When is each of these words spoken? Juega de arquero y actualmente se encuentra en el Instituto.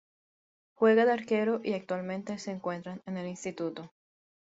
Juega 0.73 1.05
de 1.05 1.11
arquero 1.11 1.61
y 1.63 1.73
actualmente 1.73 2.39
se 2.39 2.49
encuentra 2.49 2.99
en 3.05 3.17
el 3.17 3.27
Instituto. 3.27 3.91